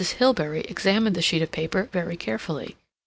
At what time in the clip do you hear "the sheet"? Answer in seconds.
1.15-1.43